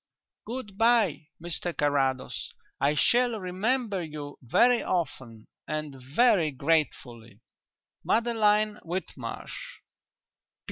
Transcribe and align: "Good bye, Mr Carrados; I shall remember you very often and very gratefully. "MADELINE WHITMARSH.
"Good 0.47 0.79
bye, 0.79 1.27
Mr 1.39 1.77
Carrados; 1.77 2.51
I 2.79 2.95
shall 2.95 3.39
remember 3.39 4.01
you 4.03 4.39
very 4.41 4.81
often 4.81 5.45
and 5.67 5.95
very 6.01 6.49
gratefully. 6.49 7.39
"MADELINE 8.03 8.79
WHITMARSH. 8.83 9.83